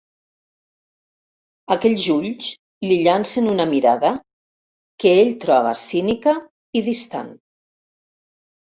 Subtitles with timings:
[1.75, 2.49] Aquells ulls
[2.87, 4.13] li llancen una mirada
[5.05, 6.39] que ell troba cínica
[6.81, 7.33] i distant.